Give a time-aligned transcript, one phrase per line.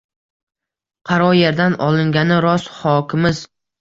[1.09, 3.45] Qaro yerdan olingani rost xokimiz.